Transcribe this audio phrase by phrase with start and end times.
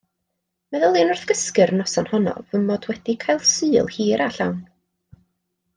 [0.75, 4.57] Meddyliwn wrth gysgu'r noson honno fy mod wedi cael Sul hir a llawn.